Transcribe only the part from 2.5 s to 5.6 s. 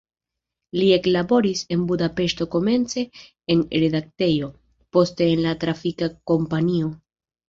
komence en redaktejo, poste en la